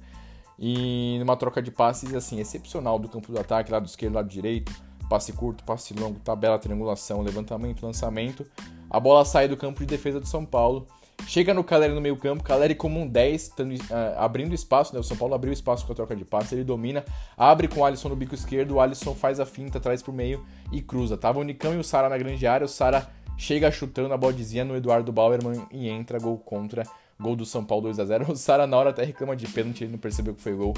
E 0.59 1.17
numa 1.19 1.37
troca 1.37 1.63
de 1.63 1.71
passes, 1.71 2.13
assim, 2.15 2.39
excepcional 2.39 2.99
do 2.99 3.09
campo 3.09 3.33
do 3.33 3.41
ataque, 3.41 3.73
lado 3.73 3.87
esquerdo, 3.87 4.15
lado 4.15 4.29
direito. 4.29 4.71
Passe 5.11 5.33
curto, 5.33 5.65
passe 5.65 5.93
longo, 5.93 6.21
tabela, 6.21 6.57
triangulação, 6.57 7.21
levantamento, 7.21 7.85
lançamento. 7.85 8.47
A 8.89 9.01
bola 9.01 9.25
sai 9.25 9.49
do 9.49 9.57
campo 9.57 9.81
de 9.81 9.87
defesa 9.87 10.21
do 10.21 10.27
São 10.27 10.45
Paulo. 10.45 10.87
Chega 11.27 11.53
no 11.53 11.65
Caleri 11.65 11.93
no 11.93 12.01
meio 12.01 12.17
campo, 12.17 12.45
Caleri 12.45 12.77
como 12.77 13.01
um 13.01 13.09
10, 13.09 13.49
tando, 13.49 13.75
uh, 13.75 13.79
abrindo 14.17 14.55
espaço, 14.55 14.95
né? 14.95 15.01
O 15.01 15.03
São 15.03 15.17
Paulo 15.17 15.35
abriu 15.35 15.53
espaço 15.53 15.85
com 15.85 15.93
a 15.93 15.97
troca 15.97 16.15
de 16.15 16.25
passe, 16.25 16.55
ele 16.55 16.63
domina, 16.63 17.05
abre 17.37 17.67
com 17.67 17.81
o 17.81 17.85
Alisson 17.85 18.09
no 18.09 18.15
bico 18.15 18.37
esquerdo, 18.37 18.77
o 18.77 18.81
Alisson 18.81 19.13
faz 19.13 19.41
a 19.41 19.45
finta, 19.45 19.81
traz 19.81 20.01
pro 20.01 20.13
meio 20.13 20.47
e 20.71 20.81
cruza. 20.81 21.17
Tava 21.17 21.41
o 21.41 21.43
Nicão 21.43 21.75
e 21.75 21.79
o 21.79 21.85
Sara 21.85 22.09
na 22.09 22.17
grande 22.17 22.47
área, 22.47 22.65
o 22.65 22.69
Sara 22.69 23.11
chega 23.37 23.69
chutando 23.73 24.15
a 24.15 24.17
bodezinha 24.17 24.65
no 24.65 24.77
Eduardo 24.77 25.11
Bauerman 25.11 25.67
e 25.73 25.89
entra 25.89 26.21
gol 26.21 26.39
contra 26.39 26.85
Gol 27.21 27.37
do 27.37 27.45
São 27.45 27.65
Paulo 27.65 27.83
2 27.85 27.99
a 27.99 28.05
0 28.05 28.31
O 28.33 28.37
Sara 28.37 28.67
na 28.67 28.77
hora 28.77 28.91
até 28.91 29.05
reclama 29.05 29.37
de 29.37 29.47
pênalti, 29.47 29.85
ele 29.85 29.93
não 29.93 29.99
percebeu 29.99 30.35
que 30.35 30.41
foi 30.41 30.55
gol. 30.55 30.75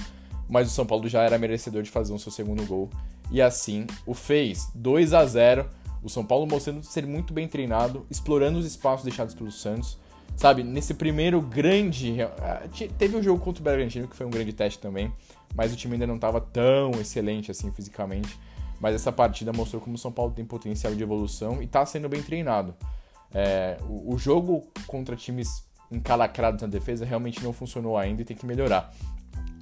Mas 0.52 0.68
o 0.68 0.70
São 0.70 0.84
Paulo 0.84 1.08
já 1.08 1.22
era 1.22 1.38
merecedor 1.38 1.82
de 1.82 1.90
fazer 1.90 2.12
o 2.12 2.18
seu 2.18 2.30
segundo 2.30 2.62
gol. 2.66 2.90
E 3.30 3.40
assim 3.40 3.86
o 4.04 4.12
fez. 4.12 4.70
2 4.74 5.14
a 5.14 5.24
0 5.24 5.66
O 6.02 6.10
São 6.10 6.26
Paulo 6.26 6.46
mostrando 6.46 6.84
ser 6.84 7.06
muito 7.06 7.32
bem 7.32 7.48
treinado, 7.48 8.06
explorando 8.10 8.58
os 8.58 8.66
espaços 8.66 9.02
deixados 9.02 9.34
pelo 9.34 9.50
Santos. 9.50 9.98
Sabe, 10.36 10.62
nesse 10.62 10.92
primeiro 10.92 11.40
grande. 11.40 12.20
Eh, 12.20 12.88
teve 12.98 13.16
um 13.16 13.22
jogo 13.22 13.42
contra 13.42 13.62
o 13.62 13.64
Bragantino, 13.64 14.06
que 14.06 14.14
foi 14.14 14.26
um 14.26 14.30
grande 14.30 14.52
teste 14.52 14.78
também. 14.78 15.10
Mas 15.54 15.72
o 15.72 15.76
time 15.76 15.94
ainda 15.94 16.06
não 16.06 16.16
estava 16.16 16.38
tão 16.38 16.90
excelente 17.00 17.50
assim 17.50 17.72
fisicamente. 17.72 18.38
Mas 18.78 18.94
essa 18.94 19.10
partida 19.10 19.54
mostrou 19.54 19.80
como 19.80 19.96
o 19.96 19.98
São 19.98 20.12
Paulo 20.12 20.32
tem 20.32 20.44
potencial 20.44 20.94
de 20.94 21.02
evolução 21.02 21.62
e 21.62 21.64
está 21.64 21.86
sendo 21.86 22.10
bem 22.10 22.22
treinado. 22.22 22.74
É, 23.32 23.78
o 23.88 24.18
jogo 24.18 24.70
contra 24.86 25.16
times 25.16 25.64
encalacrados 25.90 26.60
na 26.60 26.68
defesa 26.68 27.06
realmente 27.06 27.42
não 27.42 27.54
funcionou 27.54 27.96
ainda 27.96 28.20
e 28.20 28.24
tem 28.26 28.36
que 28.36 28.44
melhorar. 28.44 28.92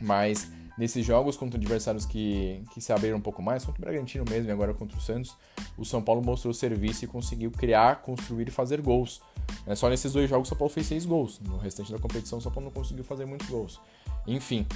Mas 0.03 0.51
nesses 0.79 1.05
jogos 1.05 1.37
contra 1.37 1.59
adversários 1.59 2.07
que, 2.07 2.63
que 2.73 2.81
se 2.81 2.93
abriram 2.93 3.19
um 3.19 3.21
pouco 3.21 3.43
mais, 3.43 3.65
contra 3.65 3.81
o 3.81 3.85
Bragantino 3.85 4.25
mesmo 4.29 4.49
e 4.49 4.53
agora 4.53 4.73
contra 4.75 4.97
o 4.97 5.01
Santos, 5.01 5.37
o 5.77 5.85
São 5.85 6.03
Paulo 6.03 6.23
mostrou 6.23 6.53
serviço 6.55 7.05
e 7.05 7.09
conseguiu 7.09 7.51
criar, 7.51 8.03
construir 8.03 8.49
e 8.49 8.51
fazer 8.51 8.81
gols. 8.81 9.21
É, 9.67 9.75
só 9.75 9.89
nesses 9.89 10.13
dois 10.13 10.29
jogos 10.29 10.49
o 10.49 10.51
São 10.51 10.59
Paulo 10.59 10.73
fez 10.73 10.87
seis 10.87 11.05
gols. 11.05 11.41
No 11.41 11.59
restante 11.59 11.93
da 11.93 11.99
competição 11.99 12.39
o 12.39 12.43
São 12.43 12.53
Paulo 12.53 12.67
não 12.69 12.75
conseguiu 12.75 13.05
fazer 13.05 13.25
muitos 13.25 13.49
gols. 13.49 13.81
Enfim, 14.27 14.67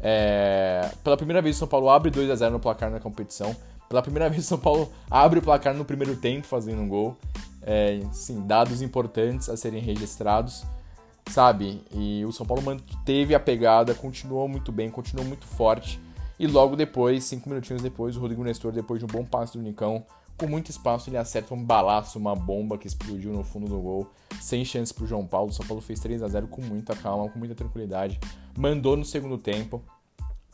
é... 0.00 0.90
pela 1.02 1.16
primeira 1.16 1.42
vez 1.42 1.56
o 1.56 1.58
São 1.60 1.68
Paulo 1.68 1.88
abre 1.90 2.10
2 2.10 2.30
a 2.30 2.36
0 2.36 2.52
no 2.52 2.60
placar 2.60 2.90
na 2.90 3.00
competição. 3.00 3.54
Pela 3.88 4.02
primeira 4.02 4.28
vez 4.30 4.44
o 4.44 4.48
São 4.48 4.58
Paulo 4.58 4.90
abre 5.10 5.38
o 5.38 5.42
placar 5.42 5.74
no 5.74 5.84
primeiro 5.84 6.16
tempo 6.16 6.46
fazendo 6.46 6.80
um 6.80 6.88
gol. 6.88 7.16
É, 7.64 8.00
sim, 8.10 8.44
dados 8.46 8.82
importantes 8.82 9.48
a 9.48 9.56
serem 9.56 9.80
registrados 9.80 10.64
sabe? 11.30 11.82
E 11.92 12.24
o 12.24 12.32
São 12.32 12.46
Paulo 12.46 12.62
manteve 12.62 13.34
a 13.34 13.40
pegada, 13.40 13.94
continuou 13.94 14.48
muito 14.48 14.72
bem, 14.72 14.90
continuou 14.90 15.26
muito 15.26 15.46
forte. 15.46 16.00
E 16.38 16.46
logo 16.46 16.74
depois, 16.74 17.24
cinco 17.24 17.48
minutinhos 17.48 17.82
depois, 17.82 18.16
o 18.16 18.20
Rodrigo 18.20 18.42
Nestor, 18.42 18.72
depois 18.72 18.98
de 18.98 19.04
um 19.04 19.08
bom 19.08 19.24
passe 19.24 19.56
do 19.56 19.62
Nicão, 19.62 20.04
com 20.36 20.46
muito 20.46 20.70
espaço, 20.70 21.08
ele 21.08 21.16
acerta 21.16 21.54
um 21.54 21.62
balaço, 21.62 22.18
uma 22.18 22.34
bomba 22.34 22.76
que 22.76 22.86
explodiu 22.86 23.32
no 23.32 23.44
fundo 23.44 23.68
do 23.68 23.78
gol, 23.78 24.10
sem 24.40 24.64
chance 24.64 24.92
pro 24.92 25.06
João 25.06 25.26
Paulo. 25.26 25.50
O 25.50 25.52
São 25.52 25.64
Paulo 25.64 25.80
fez 25.80 26.00
3 26.00 26.22
a 26.22 26.28
0 26.28 26.48
com 26.48 26.60
muita 26.62 26.96
calma, 26.96 27.28
com 27.28 27.38
muita 27.38 27.54
tranquilidade. 27.54 28.18
Mandou 28.58 28.96
no 28.96 29.04
segundo 29.04 29.38
tempo. 29.38 29.82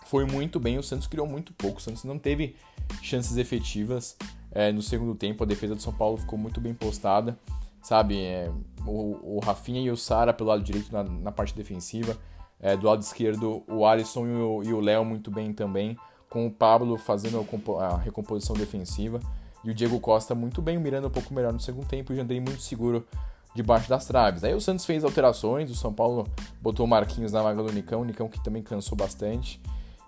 Foi 0.05 0.25
muito 0.25 0.59
bem, 0.61 0.79
o 0.79 0.83
Santos 0.83 1.07
criou 1.07 1.27
muito 1.27 1.53
pouco. 1.53 1.79
O 1.79 1.83
Santos 1.83 2.05
não 2.05 2.19
teve 2.19 2.57
chances 3.03 3.37
efetivas 3.37 4.17
é, 4.51 4.73
no 4.73 4.83
segundo 4.83 5.15
tempo. 5.15 5.43
A 5.43 5.47
defesa 5.47 5.75
do 5.75 5.83
São 5.83 5.93
Paulo 5.93 6.19
ficou 6.19 6.39
muito 6.39 6.61
bem 6.61 6.75
postada 6.75 7.39
sabe? 7.83 8.21
É, 8.21 8.51
o, 8.87 9.37
o 9.37 9.41
Rafinha 9.41 9.81
e 9.81 9.91
o 9.91 9.97
Sara 9.97 10.33
pelo 10.33 10.51
lado 10.51 10.63
direito 10.63 10.93
na, 10.93 11.03
na 11.03 11.33
parte 11.33 11.55
defensiva. 11.55 12.17
É, 12.61 12.77
do 12.77 12.87
lado 12.87 13.03
esquerdo, 13.03 13.63
o 13.69 13.87
Alisson 13.87 14.27
e 14.65 14.73
o 14.73 14.81
Léo 14.81 15.05
muito 15.05 15.31
bem 15.31 15.53
também, 15.53 15.97
com 16.29 16.47
o 16.47 16.51
Pablo 16.51 16.99
fazendo 16.99 17.47
a, 17.79 17.85
a, 17.85 17.97
recomposição 17.97 18.57
defensiva. 18.57 19.21
E 19.65 19.71
o 19.71 19.75
Diego 19.75 19.99
Costa 20.01 20.35
muito 20.35 20.61
bem, 20.61 20.79
mirando 20.79 21.09
um 21.09 21.11
pouco 21.11 21.33
melhor 21.33 21.53
no 21.53 21.61
segundo 21.61 21.87
tempo 21.87 22.13
e 22.13 22.15
o 22.15 22.17
Jandrei 22.17 22.41
muito 22.41 22.61
seguro 22.63 23.07
debaixo 23.55 23.89
das 23.89 24.07
traves. 24.07 24.45
Aí 24.45 24.55
o 24.55 24.61
Santos 24.61 24.85
fez 24.85 25.05
alterações, 25.05 25.71
o 25.71 25.75
São 25.75 25.93
Paulo 25.93 26.27
botou 26.61 26.87
o 26.87 26.89
Marquinhos 26.89 27.33
na 27.33 27.43
vaga 27.43 27.63
do 27.63 27.73
Nicão, 27.73 28.03
o 28.03 28.05
Nicão 28.05 28.29
que 28.29 28.43
também 28.43 28.63
cansou 28.63 28.97
bastante. 28.97 29.61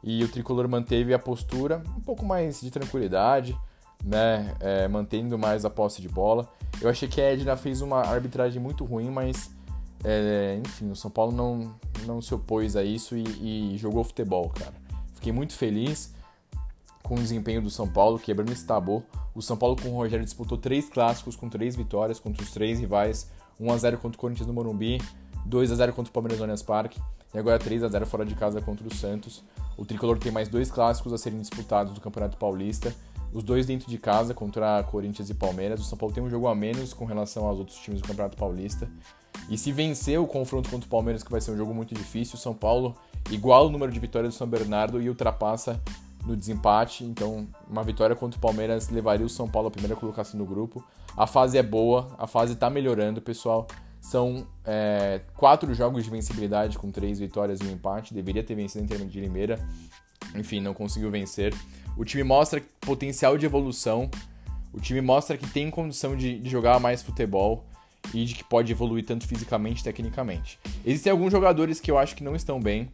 E 0.03 0.23
o 0.25 0.29
Tricolor 0.29 0.69
manteve 0.69 1.13
a 1.13 1.19
postura 1.19 1.83
um 1.97 2.01
pouco 2.01 2.25
mais 2.25 2.61
de 2.61 2.71
tranquilidade, 2.71 3.57
né, 4.05 4.55
é, 4.61 4.89
mantendo 4.89 5.39
mais 5.39 5.65
a 5.65 5.71
posse 5.71 6.01
de 6.01 6.09
bola. 6.09 6.49
Eu 6.81 6.89
achei 6.89 7.09
que 7.09 7.21
a 7.21 7.33
Edna 7.33 7.57
fez 7.57 7.81
uma 7.81 8.01
arbitragem 8.01 8.61
muito 8.61 8.85
ruim, 8.85 9.11
mas 9.11 9.51
é, 10.05 10.61
enfim, 10.65 10.91
o 10.91 10.97
São 10.97 11.11
Paulo 11.11 11.33
não, 11.33 11.75
não 12.07 12.23
se 12.23 12.35
opôs 12.35 12.77
a 12.77 12.83
isso 12.83 13.17
e, 13.17 13.75
e, 13.75 13.79
jogou 13.79 14.03
futebol, 14.03 14.49
cara. 14.49 14.73
Fiquei 15.15 15.33
muito 15.33 15.53
feliz 15.53 16.15
com 17.03 17.15
o 17.15 17.19
desempenho 17.19 17.61
do 17.61 17.71
São 17.71 17.87
Paulo, 17.87 18.19
quebrando 18.19 18.53
esse 18.53 18.65
tabu. 18.65 19.05
O 19.35 19.43
São 19.43 19.57
Paulo 19.57 19.77
com 19.77 19.91
o 19.91 19.97
Rogério 19.97 20.25
disputou 20.25 20.57
três 20.57 20.89
clássicos 20.89 21.37
com 21.37 21.49
três 21.49 21.77
vitórias 21.77 22.19
contra 22.19 22.43
os 22.43 22.51
três 22.51 22.81
rivais: 22.81 23.31
1 23.59 23.71
a 23.71 23.77
0 23.77 23.99
contra 23.99 24.17
o 24.17 24.21
Corinthians 24.21 24.47
no 24.47 24.55
Morumbi, 24.55 25.01
2 25.45 25.73
a 25.73 25.75
0 25.75 25.93
contra 25.93 26.11
o 26.11 26.13
Palmeiras 26.13 26.41
no 26.41 26.65
Parque 26.65 27.01
e 27.35 27.39
agora 27.39 27.59
3 27.59 27.83
a 27.83 27.89
0 27.89 28.07
fora 28.07 28.25
de 28.25 28.35
casa 28.35 28.61
contra 28.63 28.87
o 28.87 28.95
Santos. 28.95 29.45
O 29.77 29.85
tricolor 29.85 30.19
tem 30.19 30.31
mais 30.31 30.49
dois 30.49 30.71
clássicos 30.71 31.13
a 31.13 31.19
serem 31.19 31.41
disputados 31.41 31.95
do 31.95 32.01
Campeonato 32.01 32.37
Paulista 32.37 32.95
os 33.33 33.45
dois 33.45 33.67
dentro 33.67 33.89
de 33.89 33.99
casa 33.99 34.35
contra 34.35 34.83
Corinthians 34.85 35.31
e 35.31 35.35
Palmeiras. 35.35 35.81
O 35.81 35.85
São 35.85 35.97
Paulo 35.97 36.15
tem 36.15 36.23
um 36.23 36.31
jogo 36.31 36.49
a 36.49 36.55
menos 36.55 36.93
com 36.93 37.05
relação 37.05 37.47
aos 37.47 37.59
outros 37.59 37.79
times 37.79 38.01
do 38.01 38.09
Campeonato 38.09 38.37
Paulista. 38.37 38.89
E 39.49 39.57
se 39.57 39.73
vencer 39.73 40.21
o 40.21 40.27
confronto 40.27 40.69
contra 40.69 40.87
o 40.87 40.91
Palmeiras, 40.91 41.23
que 41.23 41.31
vai 41.31 41.41
ser 41.41 41.53
um 41.53 41.57
jogo 41.57 41.73
muito 41.73 41.95
difícil, 41.95 42.37
o 42.37 42.39
São 42.39 42.55
Paulo 42.55 42.97
iguala 43.31 43.67
o 43.67 43.71
número 43.71 43.91
de 43.91 43.99
vitórias 43.99 44.35
do 44.35 44.37
São 44.37 44.47
Bernardo 44.47 45.01
e 45.01 45.09
ultrapassa 45.09 45.81
no 46.27 46.37
desempate. 46.37 47.05
Então, 47.05 47.47
uma 47.69 47.83
vitória 47.83 48.15
contra 48.17 48.37
o 48.37 48.41
Palmeiras 48.41 48.89
levaria 48.89 49.25
o 49.25 49.31
São 49.31 49.49
Paulo 49.49 49.69
à 49.69 49.71
primeira 49.71 49.97
colocação 49.97 50.39
no 50.39 50.47
grupo. 50.47 50.85
A 51.17 51.27
fase 51.27 51.57
é 51.57 51.63
boa, 51.63 52.09
a 52.19 52.27
fase 52.27 52.55
está 52.55 52.69
melhorando, 52.69 53.21
pessoal. 53.21 53.67
São 54.01 54.47
é, 54.65 55.21
quatro 55.37 55.73
jogos 55.75 56.05
de 56.05 56.11
vencibilidade 56.11 56.79
com 56.79 56.91
três 56.91 57.19
vitórias 57.19 57.61
e 57.61 57.65
um 57.65 57.73
empate. 57.73 58.15
Deveria 58.15 58.43
ter 58.43 58.55
vencido 58.55 58.85
em 58.85 58.87
termos 58.87 59.13
de 59.13 59.21
Limeira. 59.21 59.59
Enfim, 60.35 60.61
não 60.61 60.75
conseguiu 60.75 61.11
vencer. 61.11 61.55
O 61.97 62.05
time 62.05 62.23
mostra 62.23 62.63
potencial 62.81 63.37
de 63.37 63.47
evolução. 63.47 64.11
O 64.73 64.81
time 64.81 65.01
mostra 65.01 65.37
que 65.37 65.49
tem 65.49 65.71
condição 65.71 66.17
de, 66.17 66.39
de 66.39 66.49
jogar 66.49 66.79
mais 66.81 67.03
futebol 67.03 67.65
e 68.15 68.25
de 68.25 68.35
que 68.35 68.45
pode 68.45 68.73
evoluir 68.73 69.05
tanto 69.05 69.27
fisicamente 69.27 69.81
e 69.81 69.85
tecnicamente. 69.85 70.59
Existem 70.85 71.11
alguns 71.11 71.31
jogadores 71.31 71.81
que 71.81 71.91
eu 71.91 71.99
acho 71.99 72.17
que 72.17 72.25
não 72.25 72.35
estão 72.35 72.61
bem. 72.61 72.91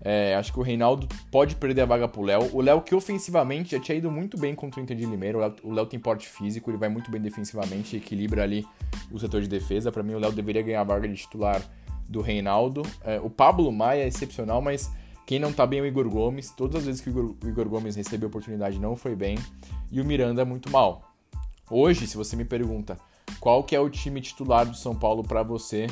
É, 0.00 0.34
acho 0.34 0.52
que 0.52 0.58
o 0.58 0.62
Reinaldo 0.62 1.08
pode 1.30 1.56
perder 1.56 1.82
a 1.82 1.86
vaga 1.86 2.06
pro 2.06 2.22
Léo. 2.22 2.50
O 2.52 2.60
Léo, 2.60 2.82
que 2.82 2.94
ofensivamente 2.94 3.72
já 3.72 3.80
tinha 3.80 3.96
ido 3.96 4.10
muito 4.10 4.38
bem 4.38 4.54
contra 4.54 4.80
o 4.80 4.82
Inter 4.82 4.96
de 4.96 5.06
Limeira. 5.06 5.54
O 5.62 5.72
Léo 5.72 5.86
tem 5.86 5.98
porte 5.98 6.28
físico, 6.28 6.70
ele 6.70 6.78
vai 6.78 6.88
muito 6.88 7.10
bem 7.10 7.20
defensivamente, 7.20 7.96
equilibra 7.96 8.42
ali 8.42 8.66
o 9.10 9.18
setor 9.18 9.40
de 9.40 9.48
defesa. 9.48 9.90
Para 9.90 10.02
mim, 10.02 10.14
o 10.14 10.18
Léo 10.18 10.32
deveria 10.32 10.62
ganhar 10.62 10.82
a 10.82 10.84
vaga 10.84 11.08
de 11.08 11.14
titular 11.14 11.62
do 12.08 12.20
Reinaldo. 12.20 12.82
É, 13.02 13.18
o 13.20 13.30
Pablo 13.30 13.72
Maia 13.72 14.02
é 14.02 14.08
excepcional, 14.08 14.60
mas 14.60 14.90
quem 15.26 15.38
não 15.38 15.52
tá 15.52 15.66
bem 15.66 15.78
é 15.78 15.82
o 15.82 15.86
Igor 15.86 16.08
Gomes. 16.08 16.50
Todas 16.50 16.76
as 16.76 16.86
vezes 16.86 17.00
que 17.00 17.08
o 17.08 17.12
Igor, 17.12 17.34
o 17.42 17.48
Igor 17.48 17.68
Gomes 17.68 17.96
recebeu 17.96 18.28
oportunidade 18.28 18.78
não 18.78 18.94
foi 18.94 19.16
bem. 19.16 19.38
E 19.90 20.00
o 20.00 20.04
Miranda 20.04 20.42
é 20.42 20.44
muito 20.44 20.70
mal. 20.70 21.14
Hoje, 21.70 22.06
se 22.06 22.16
você 22.16 22.36
me 22.36 22.44
pergunta 22.44 22.98
qual 23.40 23.64
que 23.64 23.74
é 23.74 23.80
o 23.80 23.88
time 23.88 24.20
titular 24.20 24.66
do 24.66 24.76
São 24.76 24.94
Paulo 24.94 25.22
para 25.22 25.42
você, 25.42 25.86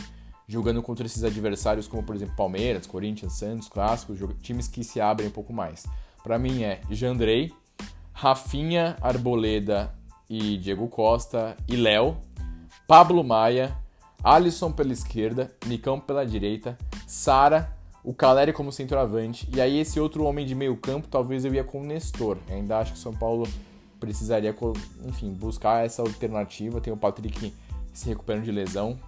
jogando 0.52 0.82
contra 0.82 1.06
esses 1.06 1.24
adversários 1.24 1.88
como, 1.88 2.02
por 2.02 2.14
exemplo, 2.14 2.36
Palmeiras, 2.36 2.86
Corinthians, 2.86 3.32
Santos, 3.32 3.68
Clássicos, 3.68 4.18
times 4.42 4.68
que 4.68 4.84
se 4.84 5.00
abrem 5.00 5.28
um 5.28 5.32
pouco 5.32 5.50
mais. 5.50 5.86
Para 6.22 6.38
mim 6.38 6.62
é 6.62 6.82
Jandrei, 6.90 7.52
Rafinha, 8.12 8.96
Arboleda 9.00 9.94
e 10.28 10.58
Diego 10.58 10.88
Costa 10.88 11.56
e 11.66 11.74
Léo, 11.74 12.18
Pablo 12.86 13.24
Maia, 13.24 13.74
Alisson 14.22 14.70
pela 14.70 14.92
esquerda, 14.92 15.50
Nicão 15.66 15.98
pela 15.98 16.26
direita, 16.26 16.76
Sara, 17.06 17.74
o 18.04 18.12
Caleri 18.12 18.52
como 18.52 18.70
centroavante, 18.70 19.48
e 19.54 19.60
aí 19.60 19.78
esse 19.78 19.98
outro 19.98 20.24
homem 20.24 20.44
de 20.44 20.54
meio 20.54 20.76
campo, 20.76 21.08
talvez 21.08 21.46
eu 21.46 21.54
ia 21.54 21.64
com 21.64 21.80
o 21.80 21.84
Nestor. 21.84 22.36
Eu 22.46 22.56
ainda 22.56 22.78
acho 22.78 22.92
que 22.92 22.98
o 22.98 23.00
São 23.00 23.14
Paulo 23.14 23.48
precisaria, 23.98 24.54
enfim, 25.06 25.32
buscar 25.32 25.86
essa 25.86 26.02
alternativa. 26.02 26.80
Tem 26.80 26.92
o 26.92 26.96
Patrick 26.96 27.54
se 27.92 28.08
recuperando 28.08 28.44
de 28.44 28.52
lesão, 28.52 28.98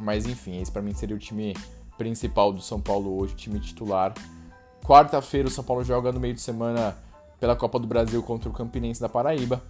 mas 0.00 0.26
enfim, 0.26 0.60
esse 0.60 0.70
para 0.70 0.82
mim 0.82 0.94
seria 0.94 1.14
o 1.14 1.18
time 1.18 1.54
principal 1.98 2.52
do 2.52 2.60
São 2.60 2.80
Paulo 2.80 3.20
hoje, 3.20 3.34
o 3.34 3.36
time 3.36 3.60
titular. 3.60 4.14
Quarta-feira 4.84 5.48
o 5.48 5.50
São 5.50 5.62
Paulo 5.62 5.84
joga 5.84 6.10
no 6.10 6.18
meio 6.18 6.34
de 6.34 6.40
semana 6.40 6.96
pela 7.38 7.54
Copa 7.54 7.78
do 7.78 7.86
Brasil 7.86 8.22
contra 8.22 8.48
o 8.48 8.52
Campinense 8.52 9.00
da 9.00 9.08
Paraíba. 9.08 9.62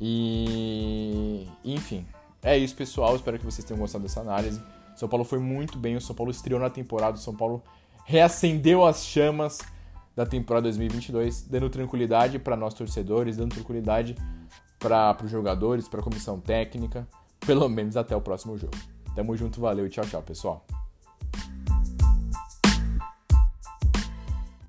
E 0.00 1.46
enfim, 1.64 2.06
é 2.42 2.56
isso, 2.56 2.74
pessoal. 2.74 3.16
Espero 3.16 3.38
que 3.38 3.44
vocês 3.44 3.64
tenham 3.64 3.80
gostado 3.80 4.02
dessa 4.02 4.20
análise. 4.20 4.60
O 4.94 4.98
São 4.98 5.08
Paulo 5.08 5.24
foi 5.24 5.38
muito 5.38 5.78
bem, 5.78 5.96
o 5.96 6.00
São 6.00 6.14
Paulo 6.14 6.30
estreou 6.30 6.60
na 6.60 6.70
temporada, 6.70 7.16
o 7.16 7.20
São 7.20 7.34
Paulo 7.34 7.62
reacendeu 8.04 8.84
as 8.84 9.04
chamas 9.04 9.58
da 10.16 10.26
temporada 10.26 10.64
2022, 10.64 11.42
dando 11.42 11.70
tranquilidade 11.70 12.38
para 12.38 12.56
nós 12.56 12.74
torcedores, 12.74 13.36
dando 13.36 13.54
tranquilidade 13.54 14.16
para 14.78 15.16
os 15.22 15.30
jogadores, 15.30 15.88
para 15.88 16.00
a 16.00 16.02
comissão 16.02 16.40
técnica, 16.40 17.06
pelo 17.46 17.68
menos 17.68 17.96
até 17.96 18.16
o 18.16 18.20
próximo 18.20 18.58
jogo. 18.58 18.76
Tamo 19.18 19.34
junto, 19.34 19.60
valeu 19.60 19.88
tchau, 19.88 20.06
tchau, 20.06 20.22
pessoal. 20.22 20.64